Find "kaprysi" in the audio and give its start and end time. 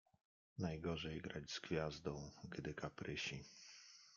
2.73-3.43